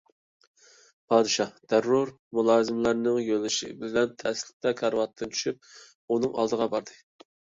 پادىشاھ 1.13 1.51
دەررۇ 1.73 1.99
مۇلازىملىرىنىڭ 2.37 3.19
يۆلىشى 3.25 3.69
بىلەن 3.83 4.15
تەسلىكتە 4.23 4.73
كارىۋاتتىن 4.81 5.35
چۈشۈپ 5.35 5.71
ئۇنىڭ 6.17 6.35
ئالدىغا 6.39 6.69
باردى. 6.75 6.99